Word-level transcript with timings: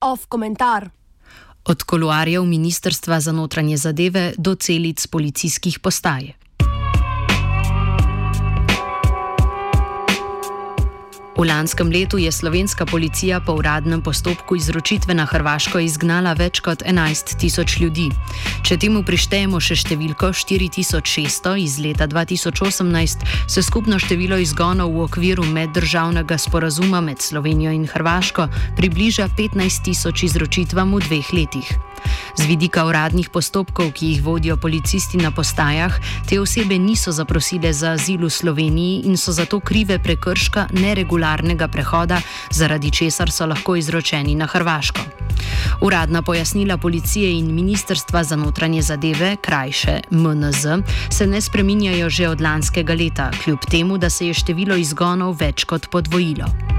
Off 0.00 0.26
komentar. 0.28 0.88
Od 1.64 1.82
koluarjev 1.82 2.44
Ministrstva 2.44 3.20
za 3.20 3.32
notranje 3.32 3.76
zadeve 3.76 4.32
do 4.38 4.54
celic 4.54 5.06
policijskih 5.06 5.78
postaj. 5.78 6.32
V 11.36 11.44
lanskem 11.44 11.92
letu 11.92 12.18
je 12.18 12.32
slovenska 12.32 12.86
policija 12.86 13.40
po 13.40 13.52
uradnem 13.52 14.02
postopku 14.02 14.56
izročitve 14.56 15.14
na 15.14 15.26
Hrvaško 15.28 15.78
izgnala 15.78 16.32
več 16.32 16.62
kot 16.64 16.80
11 16.82 17.36
tisoč 17.36 17.76
ljudi. 17.80 18.06
Če 18.64 18.78
temu 18.80 19.02
prištejemo 19.04 19.60
še 19.60 19.76
številko 19.76 20.30
4600 20.32 21.52
iz 21.60 21.76
leta 21.76 22.08
2018, 22.08 23.26
se 23.52 23.62
skupno 23.62 23.98
število 24.00 24.40
izgonov 24.40 24.96
v 24.96 25.04
okviru 25.04 25.44
meddržavnega 25.44 26.38
sporazuma 26.40 27.02
med 27.04 27.20
Slovenijo 27.20 27.74
in 27.76 27.84
Hrvaško 27.84 28.48
približa 28.80 29.28
15 29.36 29.84
tisoč 29.90 30.24
izročitvam 30.30 30.96
v 30.96 31.04
dveh 31.04 31.32
letih. 31.36 31.68
Z 32.36 32.46
vidika 32.46 32.84
uradnih 32.86 33.28
postopkov, 33.30 33.92
ki 33.92 34.06
jih 34.06 34.22
vodijo 34.24 34.56
policisti 34.56 35.16
na 35.16 35.30
postajah, 35.30 35.94
te 36.28 36.40
osebe 36.40 36.78
niso 36.78 37.12
zaprosile 37.12 37.72
za 37.72 37.92
azil 37.96 38.26
v 38.26 38.30
Sloveniji 38.30 39.02
in 39.06 39.16
so 39.16 39.32
zato 39.32 39.60
krive 39.60 39.98
prekrška 39.98 40.68
neregularnega 40.72 41.68
prehoda, 41.68 42.20
zaradi 42.50 42.90
česar 42.90 43.30
so 43.30 43.46
lahko 43.46 43.76
izročeni 43.76 44.34
na 44.34 44.46
Hrvaško. 44.46 45.00
Uradna 45.80 46.22
pojasnila 46.22 46.76
policije 46.76 47.38
in 47.38 47.54
Ministrstva 47.54 48.24
za 48.24 48.36
notranje 48.36 48.82
zadeve, 48.82 49.36
krajše 49.36 50.00
MNZ, 50.10 50.66
se 51.10 51.26
ne 51.26 51.40
spreminjajo 51.40 52.10
že 52.10 52.28
od 52.28 52.40
lanskega 52.40 52.94
leta, 52.94 53.30
kljub 53.44 53.58
temu, 53.70 53.98
da 53.98 54.10
se 54.10 54.26
je 54.26 54.34
število 54.34 54.76
izgonov 54.76 55.36
več 55.40 55.64
kot 55.64 55.88
podvojilo. 55.90 56.75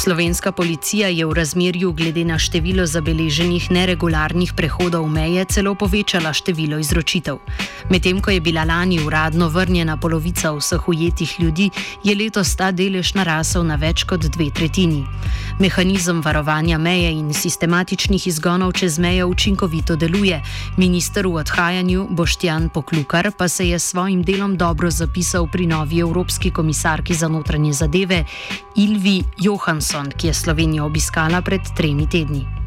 Slovenska 0.00 0.52
policija 0.52 1.08
je 1.08 1.26
v 1.26 1.34
razmerju 1.34 1.92
glede 1.92 2.24
na 2.24 2.38
število 2.38 2.86
zabeleženih 2.86 3.70
neregularnih 3.70 4.52
prehodov 4.56 5.04
meje 5.08 5.44
celo 5.44 5.74
povečala 5.74 6.32
število 6.32 6.78
izročitev. 6.80 7.36
Medtem 7.90 8.20
ko 8.20 8.30
je 8.30 8.40
bila 8.40 8.64
lani 8.64 8.96
uradno 9.04 9.48
vrnjena 9.48 9.96
polovica 10.00 10.52
vseh 10.56 10.88
ujetih 10.88 11.34
ljudi, 11.40 11.70
je 12.04 12.14
letos 12.16 12.56
ta 12.56 12.70
delež 12.72 13.12
narasel 13.14 13.66
na 13.66 13.76
več 13.76 14.06
kot 14.08 14.24
dve 14.24 14.48
tretjini. 14.50 15.04
Mehanizem 15.60 16.22
varovanja 16.24 16.78
meje 16.78 17.12
in 17.12 17.34
sistematičnih 17.34 18.26
izgonov 18.26 18.72
čez 18.72 18.98
mejo 18.98 19.28
učinkovito 19.28 19.96
deluje. 19.96 20.40
Minister 20.76 21.26
v 21.26 21.34
odhajanju 21.44 22.06
Boštjan 22.10 22.70
Poklukar 22.72 23.32
pa 23.36 23.48
se 23.48 23.68
je 23.68 23.78
s 23.78 23.92
svojim 23.92 24.22
delom 24.22 24.56
dobro 24.56 24.90
zapisal 24.90 25.46
pri 25.52 25.66
novi 25.66 26.00
Evropski 26.00 26.50
komisarki 26.50 27.14
za 27.14 27.28
notranje 27.28 27.72
zadeve 27.72 28.24
Ilvi 28.76 29.24
Johansson. 29.36 29.89
Johansson, 29.90 30.12
ki 30.14 30.26
je 30.26 30.34
Slovenijo 30.34 30.86
obiskala 30.86 31.42
pred 31.42 31.66
tremi 31.74 32.06
tedni. 32.06 32.59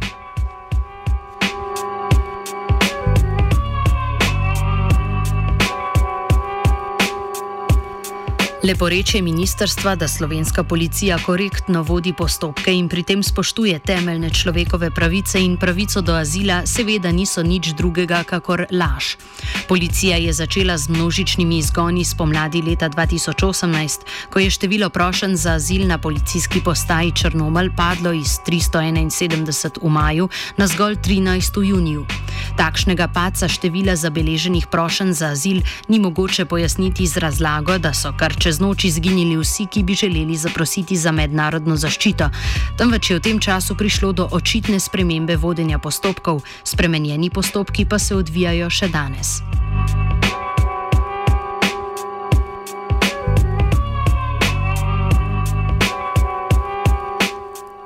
Leporeče 8.63 9.21
ministrstva, 9.21 9.95
da 9.95 10.07
slovenska 10.07 10.63
policija 10.63 11.17
korektno 11.25 11.81
vodi 11.83 12.13
postopke 12.13 12.71
in 12.73 12.87
pri 12.89 13.03
tem 13.03 13.23
spoštuje 13.23 13.79
temeljne 13.79 14.29
človekove 14.29 14.91
pravice 14.91 15.41
in 15.43 15.57
pravico 15.57 16.01
do 16.01 16.13
azila, 16.15 16.61
seveda 16.65 17.11
niso 17.11 17.43
nič 17.43 17.73
drugega 17.75 18.23
kakor 18.23 18.65
laž. 18.71 19.17
Policija 19.67 20.17
je 20.17 20.33
začela 20.33 20.77
z 20.77 20.89
množičnimi 20.89 21.57
izgoni 21.57 22.05
spomladi 22.05 22.61
leta 22.61 22.89
2018, 22.89 23.99
ko 24.29 24.39
je 24.39 24.49
število 24.49 24.89
prošen 24.89 25.35
za 25.35 25.59
azil 25.59 25.87
na 25.87 25.97
policijski 25.97 26.61
postaji 26.63 27.11
Črnomelj 27.11 27.75
padlo 27.75 28.13
iz 28.13 28.39
371 28.47 29.83
v 29.83 29.89
maju 29.89 30.29
na 30.57 30.67
zgolj 30.67 30.95
13 30.95 31.59
v 31.59 31.65
juniju. 31.67 32.05
Takšnega 32.57 33.07
paca 33.07 33.47
števila 33.47 33.95
zabeleženih 33.95 34.67
prošen 34.71 35.13
za 35.13 35.35
azil 35.35 35.61
ni 35.87 35.99
mogoče 35.99 36.45
pojasniti 36.45 37.07
z 37.07 37.17
razlago, 37.17 37.77
da 37.77 37.93
so 37.93 38.13
kar 38.17 38.35
čez 38.39 38.52
čez 38.53 38.59
noč 38.61 38.85
izginili 38.85 39.37
vsi, 39.37 39.65
ki 39.65 39.81
bi 39.83 39.95
želeli 39.95 40.35
zaprositi 40.37 40.97
za 40.97 41.11
mednarodno 41.11 41.75
zaščito, 41.75 42.29
temveč 42.77 43.09
je 43.09 43.17
v 43.17 43.23
tem 43.25 43.39
času 43.39 43.73
prišlo 43.75 44.11
do 44.13 44.27
očitne 44.31 44.77
spremembe 44.79 45.35
vodenja 45.41 45.79
postopkov, 45.81 46.43
spremenjeni 46.63 47.33
postopki 47.33 47.89
pa 47.89 47.97
se 47.99 48.15
odvijajo 48.15 48.69
še 48.69 48.93
danes. 48.93 49.62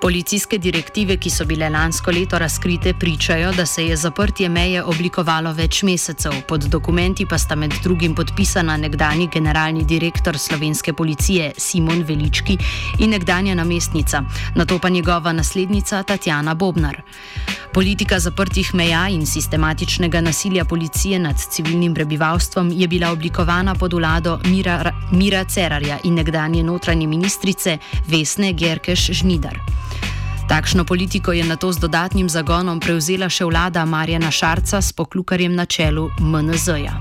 Policijske 0.08 0.56
direktive, 0.58 1.18
ki 1.20 1.28
so 1.30 1.44
bile 1.46 1.68
lansko 1.70 2.14
leto 2.16 2.38
razkrite, 2.40 2.94
pričajo, 2.94 3.50
da 3.52 3.66
se 3.66 3.84
je 3.86 3.96
zaprtje 3.98 4.48
meje 4.50 4.84
oblikovalo 4.84 5.52
več 5.54 5.82
mesecev. 5.84 6.32
Pod 6.48 6.64
dokumenti 6.72 7.26
pa 7.28 7.36
sta 7.38 7.56
med 7.60 7.74
drugim 7.84 8.16
podpisana 8.16 8.78
nekdani 8.78 9.28
generalni 9.34 9.84
direktor 9.84 10.38
slovenske 10.40 10.94
policije 10.94 11.52
Simon 11.58 12.06
Velički 12.08 12.56
in 13.00 13.12
nekdanja 13.12 13.56
namestnica, 13.60 14.24
na 14.56 14.66
to 14.66 14.80
pa 14.80 14.90
njegova 14.90 15.34
naslednica 15.34 16.04
Tatjana 16.04 16.54
Bobnar. 16.56 17.02
Politika 17.74 18.20
zaprtih 18.20 18.76
meja 18.76 19.10
in 19.10 19.26
sistematičnega 19.26 20.22
nasilja 20.22 20.66
policije 20.66 21.20
nad 21.20 21.36
civilnim 21.50 21.94
prebivalstvom 21.94 22.72
je 22.72 22.88
bila 22.88 23.12
oblikovana 23.12 23.76
pod 23.76 23.94
vlado 23.94 24.40
Mira, 24.46 24.94
Mira 25.12 25.44
Cerarja 25.44 26.00
in 26.04 26.14
nekdanje 26.14 26.64
notranje 26.64 27.08
ministrice 27.08 27.78
Vesne 28.08 28.54
Gerkeš 28.54 29.12
Žnidar. 29.12 29.60
Takšno 30.48 30.88
politiko 30.88 31.36
je 31.36 31.44
na 31.44 31.60
to 31.60 31.76
z 31.76 31.84
dodatnim 31.84 32.30
zagonom 32.32 32.80
prevzela 32.80 33.28
še 33.28 33.44
vlada 33.44 33.84
Marjana 33.84 34.32
Šarca 34.32 34.80
s 34.80 34.96
poklukarjem 34.96 35.52
na 35.52 35.68
čelu 35.68 36.08
MNZ-ja. 36.24 36.96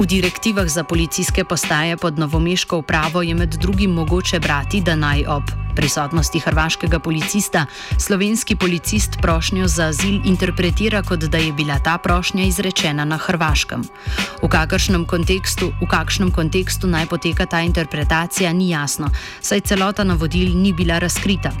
V 0.00 0.08
direktivah 0.08 0.64
za 0.64 0.80
policijske 0.80 1.44
postaje 1.44 1.96
pod 2.00 2.16
novomeško 2.16 2.80
upravo 2.80 3.20
je 3.22 3.34
med 3.36 3.52
drugim 3.60 3.92
mogoče 3.92 4.40
brati, 4.40 4.80
da 4.80 4.96
naj 4.96 5.28
ob 5.28 5.44
prisotnosti 5.76 6.38
hrvaškega 6.38 6.98
policista 6.98 7.66
slovenski 7.98 8.56
policist 8.56 9.18
prošnjo 9.22 9.68
za 9.68 9.86
azil 9.86 10.20
interpretira 10.24 11.02
kot 11.02 11.20
da 11.20 11.38
je 11.38 11.52
bila 11.52 11.78
ta 11.78 11.98
prošnja 11.98 12.44
izrečena 12.44 13.04
na 13.04 13.16
hrvaškem. 13.16 13.82
V, 14.42 14.48
kontekstu, 15.06 15.72
v 15.80 15.86
kakšnem 15.86 16.30
kontekstu 16.30 16.86
naj 16.86 17.06
poteka 17.06 17.46
ta 17.46 17.60
interpretacija, 17.60 18.52
ni 18.52 18.70
jasno, 18.70 19.10
saj 19.40 19.60
celota 19.60 20.04
navodil 20.04 20.56
ni 20.56 20.72
bila 20.72 20.98
razkrita. 20.98 21.52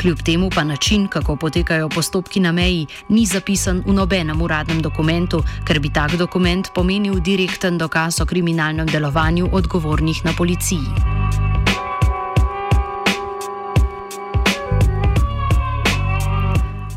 Kljub 0.00 0.22
temu 0.22 0.50
pa 0.50 0.64
način, 0.64 1.08
kako 1.08 1.36
potekajo 1.36 1.88
postopki 1.88 2.40
na 2.40 2.52
meji, 2.52 2.86
ni 3.08 3.26
zapisan 3.26 3.82
v 3.86 3.92
nobenem 3.92 4.42
uradnem 4.42 4.82
dokumentu, 4.82 5.42
ker 5.64 5.80
bi 5.80 5.90
tak 5.90 6.16
dokument 6.16 6.70
pomenil 6.74 7.20
direkten 7.20 7.78
dokaz 7.78 8.20
o 8.20 8.26
kriminalnem 8.26 8.86
delovanju 8.86 9.48
odgovornih 9.52 10.24
na 10.24 10.32
policiji. 10.36 11.45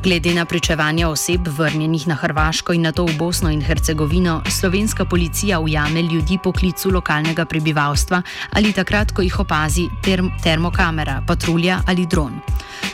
Glede 0.03 0.33
na 0.33 0.45
pričevanja 0.45 1.09
oseb 1.09 1.47
vrnjenih 1.47 2.07
na 2.07 2.15
Hrvaško 2.15 2.73
in 2.73 2.81
na 2.81 2.91
to 2.91 3.03
v 3.05 3.17
Bosno 3.17 3.49
in 3.51 3.61
Hercegovino, 3.61 4.41
slovenska 4.49 5.05
policija 5.05 5.59
ujame 5.59 6.01
ljudi 6.01 6.37
po 6.43 6.51
klicu 6.51 6.89
lokalnega 6.89 7.45
prebivalstva 7.45 8.21
ali 8.51 8.71
takrat, 8.73 9.11
ko 9.11 9.21
jih 9.21 9.39
opazi 9.39 9.89
term 10.03 10.29
termokamera, 10.43 11.21
patrulja 11.27 11.81
ali 11.87 12.05
dron. 12.05 12.39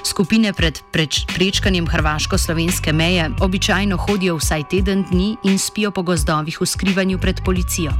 Skupine 0.03 0.53
pred 0.53 0.81
preč 0.91 1.25
prečkanjem 1.35 1.87
hrvaško-slovenske 1.87 2.93
meje 2.93 3.29
običajno 3.39 3.97
hodijo 3.97 4.35
vsaj 4.35 4.63
teden 4.69 5.05
dni 5.11 5.37
in 5.43 5.59
spijo 5.59 5.91
po 5.91 6.01
gozdovih 6.01 6.61
v 6.61 6.65
skrivanju 6.65 7.17
pred 7.17 7.41
policijo. 7.45 7.91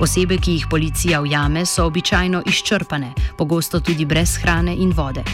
Osebe, 0.00 0.38
ki 0.38 0.52
jih 0.52 0.66
policija 0.70 1.20
ujame, 1.20 1.66
so 1.66 1.84
običajno 1.86 2.42
izčrpane, 2.46 3.12
pogosto 3.36 3.80
tudi 3.80 4.04
brez 4.04 4.38
hrane 4.40 4.76
in 4.76 4.92
vode. 4.96 5.24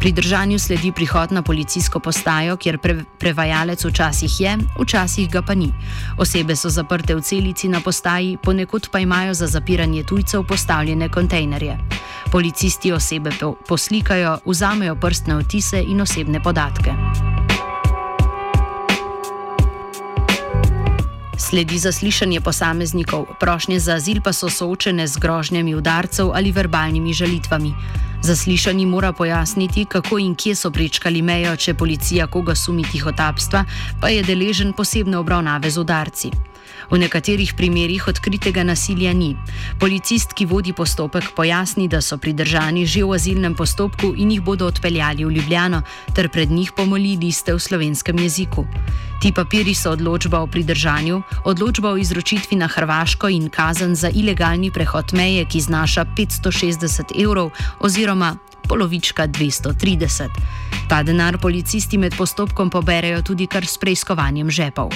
Pri 0.00 0.12
držanju 0.12 0.58
sledi 0.58 0.92
prihod 0.92 1.32
na 1.32 1.42
policijsko 1.42 2.00
postajo, 2.00 2.56
kjer 2.56 2.78
pre 2.78 3.00
prevajalec 3.18 3.84
včasih 3.84 4.40
je, 4.40 4.58
včasih 4.80 5.30
ga 5.30 5.42
pa 5.42 5.54
ni. 5.54 5.72
Osebe 6.18 6.56
so 6.56 6.70
zaprte 6.70 7.14
v 7.14 7.20
celici 7.20 7.68
na 7.68 7.80
postaji, 7.80 8.36
ponekod 8.42 8.88
pa 8.92 8.98
imajo 8.98 9.34
za 9.34 9.46
zapiranje 9.46 10.04
tujcev 10.04 10.46
postavljene 10.46 11.08
kontejnerje. 11.08 11.78
Policisti 12.32 12.92
osebe 12.92 13.30
po 13.40 13.54
poslikajo, 13.68 14.38
vzamejo 14.46 14.94
prstne 14.94 15.36
otise 15.36 15.82
in 15.82 16.00
osebne 16.00 16.42
podatke. 16.42 16.94
Sledi 21.48 21.78
zaslišanje 21.80 22.40
posameznikov, 22.44 23.24
prošnje 23.40 23.80
za 23.80 23.94
azil 23.96 24.20
pa 24.20 24.36
so 24.36 24.50
soočene 24.52 25.06
z 25.08 25.16
grožnjami 25.16 25.72
udarcev 25.74 26.28
ali 26.36 26.52
verbalnimi 26.52 27.12
žalitvami. 27.12 27.72
Zaslišani 28.22 28.86
mora 28.86 29.12
pojasniti, 29.12 29.84
kako 29.84 30.18
in 30.18 30.34
kje 30.34 30.54
so 30.54 30.70
prečkali 30.70 31.22
mejo, 31.22 31.56
če 31.56 31.74
policija 31.74 32.26
koga 32.26 32.52
sumi 32.54 32.84
tihotapstva, 32.92 33.64
pa 34.00 34.12
je 34.12 34.22
deležen 34.28 34.76
posebne 34.76 35.16
obravnave 35.16 35.70
z 35.70 35.80
udarci. 35.80 36.30
V 36.90 36.98
nekaterih 37.00 37.54
primerjih 37.56 38.08
odkritega 38.08 38.62
nasilja 38.64 39.12
ni. 39.12 39.32
Policist, 39.80 40.32
ki 40.36 40.46
vodi 40.46 40.72
postopek, 40.72 41.32
pojasni, 41.36 41.88
da 41.88 42.00
so 42.04 42.18
pridržani 42.20 42.86
že 42.86 43.04
v 43.04 43.16
azilnem 43.16 43.54
postopku 43.54 44.12
in 44.16 44.36
jih 44.36 44.44
bodo 44.44 44.66
odpeljali 44.66 45.24
v 45.24 45.32
Ljubljano, 45.32 45.82
ter 46.12 46.28
pred 46.28 46.50
njih 46.50 46.72
pomoli 46.76 47.16
liste 47.16 47.54
v 47.54 47.60
slovenskem 47.60 48.18
jeziku. 48.18 48.66
Ti 49.20 49.32
papiri 49.32 49.74
so 49.74 49.90
odločba 49.90 50.40
o 50.40 50.46
pridržanju, 50.46 51.22
odločba 51.44 51.90
o 51.90 51.96
izročitvi 51.96 52.56
na 52.56 52.66
Hrvaško 52.66 53.28
in 53.28 53.48
kazen 53.50 53.94
za 53.94 54.10
ilegalni 54.14 54.70
prehod 54.70 55.12
meje, 55.12 55.44
ki 55.44 55.60
znaša 55.60 56.04
560 56.16 57.16
evrov 57.24 57.50
oziroma 57.80 58.36
polovička 58.68 59.26
230. 59.28 60.28
Ta 60.88 61.02
denar 61.02 61.38
policisti 61.38 61.98
med 61.98 62.14
postopkom 62.16 62.70
poberejo 62.70 63.22
tudi 63.22 63.46
kar 63.46 63.66
s 63.66 63.78
preiskovanjem 63.78 64.50
žepov. 64.50 64.92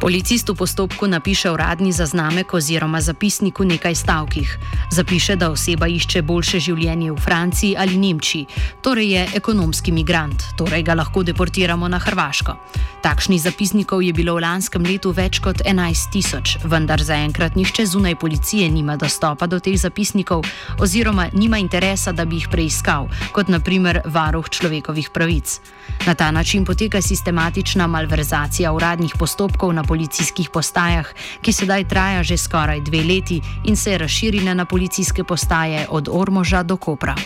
Policist 0.00 0.48
v 0.48 0.56
postopku 0.56 1.04
napiše 1.06 1.50
uradni 1.52 1.92
zaznamek 1.92 2.54
oziroma 2.54 3.00
zapisnik 3.04 3.60
v 3.60 3.76
nekaj 3.76 3.94
stavkih. 3.94 4.48
Zapiše, 4.88 5.36
da 5.36 5.50
oseba 5.52 5.84
išče 5.92 6.22
boljše 6.24 6.56
življenje 6.56 7.12
v 7.12 7.20
Franciji 7.20 7.76
ali 7.76 8.00
Nemčiji, 8.00 8.46
torej 8.80 9.12
je 9.12 9.26
ekonomski 9.36 9.92
migrant, 9.92 10.56
torej 10.56 10.88
ga 10.88 10.96
lahko 10.96 11.20
deportiramo 11.20 11.84
na 11.88 12.00
Hrvaško. 12.00 12.56
Takšnih 13.04 13.40
zapisnikov 13.40 14.00
je 14.00 14.12
bilo 14.12 14.36
v 14.36 14.44
lanskem 14.44 14.84
letu 14.84 15.12
več 15.12 15.40
kot 15.40 15.60
11 15.64 16.08
tisoč, 16.12 16.56
vendar 16.64 17.00
zaenkrat 17.00 17.56
nihče 17.56 17.84
zunaj 17.84 18.16
policije 18.16 18.68
nima 18.72 18.96
dostopa 18.96 19.44
do 19.48 19.60
teh 19.60 19.76
zapisnikov 19.76 20.44
oziroma 20.80 21.28
nima 21.32 21.60
interesa, 21.60 22.12
da 22.12 22.24
bi 22.24 22.40
jih 22.40 22.48
preiskal, 22.48 23.08
kot 23.36 23.52
naprimer 23.52 24.00
varuh 24.04 24.48
človekovih 24.48 25.12
pravic. 25.12 25.60
Na 26.06 26.14
ta 26.14 26.30
način 26.30 26.64
poteka 26.64 27.00
sistematična 27.00 27.86
malverzacija 27.86 28.72
uradnih 28.72 29.16
postopkov 29.18 29.72
na 29.72 29.84
policijskih 29.90 30.54
postajah, 30.54 31.10
ki 31.42 31.52
sedaj 31.52 31.88
traja 31.90 32.22
že 32.22 32.38
skoraj 32.38 32.86
dve 32.86 33.02
leti 33.02 33.42
in 33.66 33.76
se 33.76 33.92
je 33.92 33.98
razširila 33.98 34.54
na 34.54 34.64
policijske 34.64 35.26
postaje 35.26 35.86
od 35.90 36.06
Ormoža 36.06 36.62
do 36.62 36.76
Kopra. 36.76 37.18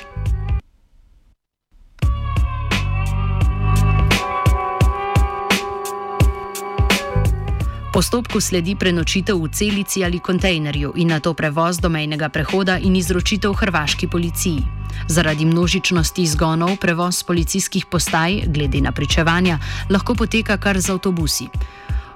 Postopku 7.95 8.43
sledi 8.43 8.75
prenočitev 8.75 9.39
v 9.39 9.49
celici 9.55 10.03
ali 10.03 10.19
kontejnerju 10.19 10.99
in 10.99 11.15
na 11.15 11.23
to 11.23 11.31
prevoz 11.31 11.79
do 11.79 11.87
mejnega 11.87 12.27
prehoda 12.27 12.75
in 12.75 12.97
izročitev 12.99 13.55
hrvaški 13.55 14.11
policiji. 14.11 14.67
Zaradi 15.07 15.47
množičnosti 15.47 16.23
izgonov 16.23 16.75
prevoz 16.83 17.23
policijskih 17.23 17.87
postaj, 17.87 18.51
glede 18.51 18.81
na 18.83 18.91
pričevanja, 18.91 19.59
lahko 19.91 20.19
poteka 20.19 20.59
kar 20.59 20.81
z 20.81 20.91
avtobusi. 20.91 21.47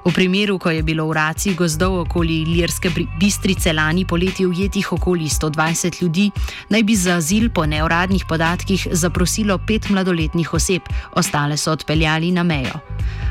V 0.04 0.12
primeru, 0.14 0.58
ko 0.58 0.70
je 0.70 0.82
bilo 0.82 1.08
v 1.08 1.12
raci 1.18 1.54
gozdov 1.54 2.06
okoli 2.06 2.42
Ilirske 2.42 2.90
bistrice 3.20 3.72
lani 3.72 4.04
poleti 4.04 4.46
ujetih 4.46 4.92
okoli 4.92 5.28
120 5.28 6.02
ljudi, 6.02 6.30
naj 6.70 6.82
bi 6.82 6.96
za 6.96 7.16
azil 7.16 7.50
po 7.50 7.66
neuradnih 7.66 8.24
podatkih 8.28 8.88
zaprosilo 8.92 9.58
pet 9.58 9.90
mladoletnih 9.90 10.54
oseb, 10.54 10.82
ostale 11.12 11.56
so 11.56 11.72
odpeljali 11.72 12.30
na 12.30 12.42
mejo. 12.42 12.80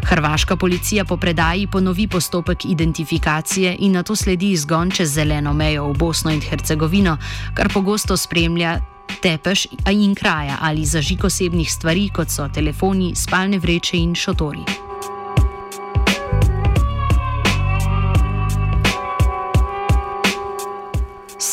Hrvaška 0.06 0.56
policija 0.56 1.06
po 1.06 1.18
predaji 1.18 1.68
ponovi 1.68 2.08
postopek 2.08 2.66
identifikacije 2.66 3.76
in 3.80 3.92
na 3.92 4.04
to 4.04 4.16
sledi 4.16 4.52
izgon 4.52 4.92
čez 4.92 5.14
zeleno 5.14 5.54
mejo 5.54 5.88
v 5.88 5.98
Bosno 5.98 6.32
in 6.32 6.42
Hercegovino, 6.42 7.18
kar 7.54 7.74
pogosto 7.74 8.18
spremlja 8.18 8.80
tepež 9.22 9.68
in 9.92 10.16
kraja 10.16 10.58
ali 10.62 10.86
zažig 10.86 11.26
osebnih 11.26 11.72
stvari, 11.72 12.10
kot 12.14 12.30
so 12.30 12.50
telefoni, 12.54 13.16
spalne 13.16 13.60
vreče 13.60 13.98
in 13.98 14.16
šotori. 14.16 14.87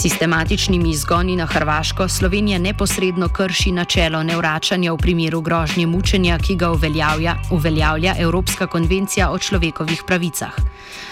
Sistematičnimi 0.04 0.90
izgoni 0.90 1.36
na 1.36 1.46
Hrvaško 1.46 2.08
Slovenija 2.08 2.58
neposredno 2.58 3.28
krši 3.28 3.72
načelo 3.72 4.22
nevračanja 4.22 4.92
v 4.92 4.96
primeru 4.96 5.40
grožnje 5.40 5.86
mučenja, 5.86 6.38
ki 6.38 6.56
ga 6.60 6.70
uveljavlja, 6.70 7.36
uveljavlja 7.50 8.14
Evropska 8.18 8.66
konvencija 8.66 9.30
o 9.30 9.38
človekovih 9.38 10.02
pravicah. 10.06 10.52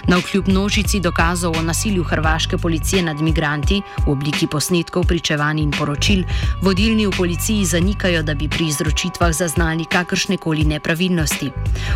Na 0.06 0.16
vkljub 0.16 0.48
množici 0.48 1.00
dokazov 1.00 1.56
o 1.58 1.62
nasilju 1.62 2.04
hrvaške 2.04 2.58
policije 2.58 3.02
nad 3.02 3.20
migranti 3.20 3.80
v 4.06 4.10
obliki 4.12 4.46
posnetkov, 4.46 5.06
pričevanj 5.06 5.62
in 5.62 5.70
poročil, 5.70 6.24
vodilni 6.62 7.06
v 7.06 7.16
policiji 7.16 7.64
zanikajo, 7.64 8.22
da 8.22 8.34
bi 8.34 8.48
pri 8.48 8.66
izročitvah 8.66 9.32
zaznali 9.32 9.84
kakršne 9.84 10.36
koli 10.36 10.64
nepravilnosti. 10.64 11.50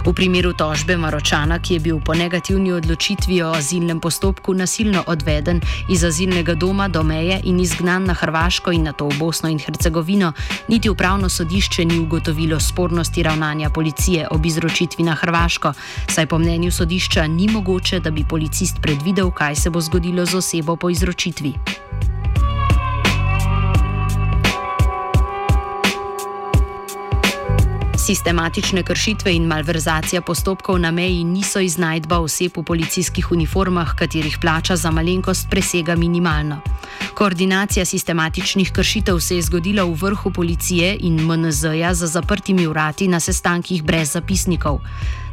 V 0.07 0.15
primeru 0.15 0.53
tožbe 0.53 0.97
Maročana, 0.97 1.59
ki 1.59 1.75
je 1.75 1.81
bil 1.81 2.01
po 2.01 2.15
negativni 2.15 2.73
odločitvi 2.73 3.43
o 3.43 3.53
azilnem 3.53 4.01
postopku 4.01 4.55
nasilno 4.55 5.05
odveden 5.07 5.61
iz 5.89 6.05
azilnega 6.05 6.55
doma 6.55 6.86
do 6.89 7.03
meje 7.03 7.41
in 7.45 7.61
izgnan 7.61 8.05
na 8.05 8.15
Hrvaško 8.15 8.73
in 8.73 8.83
na 8.83 8.93
to 8.93 9.09
v 9.09 9.19
Bosno 9.19 9.49
in 9.49 9.59
Hercegovino, 9.59 10.33
niti 10.69 10.91
upravno 10.91 11.29
sodišče 11.29 11.85
ni 11.85 11.99
ugotovilo 11.99 12.61
spornosti 12.61 13.23
ravnanja 13.23 13.71
policije 13.71 14.29
ob 14.31 14.47
izročitvi 14.47 15.05
na 15.05 15.15
Hrvaško, 15.15 15.73
saj 16.09 16.27
po 16.27 16.39
mnenju 16.39 16.73
sodišča 16.73 17.27
ni 17.27 17.49
mogoče 17.49 18.01
da 18.01 18.11
bi 18.11 18.25
policist 18.25 18.77
predvidel, 18.83 19.31
kaj 19.31 19.57
se 19.57 19.71
bo 19.71 19.81
zgodilo 19.81 20.27
z 20.27 20.37
osebo 20.37 20.77
po 20.77 20.91
izročitvi. 20.91 21.55
Sistematične 28.07 28.83
kršitve 28.87 29.33
in 29.35 29.49
malverzacija 29.51 30.21
postopkov 30.23 30.79
na 30.79 30.91
meji 30.91 31.25
niso 31.25 31.59
iznajdba 31.61 32.21
oseb 32.23 32.55
v 32.57 32.63
policijskih 32.63 33.33
uniformah, 33.33 33.97
katerih 33.99 34.39
plača 34.41 34.77
za 34.77 34.91
malenkost 34.91 35.51
presega 35.51 35.97
minimalno. 35.97 36.61
Koordinacija 37.15 37.85
sistematičnih 37.85 38.71
kršitev 38.73 39.19
se 39.19 39.37
je 39.37 39.43
zgodila 39.43 39.85
v 39.85 39.99
vrhu 40.03 40.31
policije 40.31 40.97
in 41.01 41.19
MNZ-ja 41.27 41.95
za 41.95 42.07
zaprtimi 42.07 42.67
vrati 42.67 43.09
na 43.09 43.21
sestankih 43.21 43.83
brez 43.83 44.13
zapisnikov. 44.13 44.79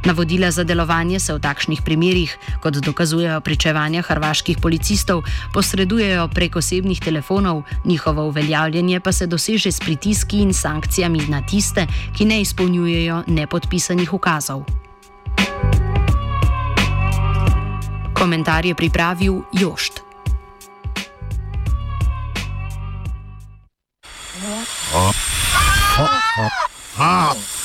Navodila 0.05 0.51
za 0.51 0.63
delovanje 0.63 1.19
se 1.19 1.33
v 1.33 1.39
takšnih 1.39 1.81
primerjih, 1.81 2.37
kot 2.59 2.75
dokazujejo 2.83 3.39
pričevanja 3.41 4.01
hrvaških 4.03 4.57
policistov, 4.59 5.23
posredujejo 5.53 6.27
prek 6.27 6.55
osebnih 6.55 6.99
telefonov, 6.99 7.63
njihovo 7.85 8.27
uveljavljanje 8.27 8.99
pa 8.99 9.11
se 9.11 9.27
doseže 9.27 9.71
s 9.71 9.79
pritiski 9.79 10.43
in 10.43 10.53
sankcijami 10.53 11.27
na 11.27 11.41
tiste, 11.41 11.87
ki 12.17 12.25
ne 12.25 12.41
izpolnjujejo 12.41 13.23
nepodpisanih 13.27 14.13
ukazov. 14.13 14.63
Komentar 18.13 18.65
je 18.65 18.75
pripravil 18.75 19.41
Jošt. 19.53 20.03
Ah. 24.93 25.13
Ah. 25.97 26.49
Ah. 26.99 27.62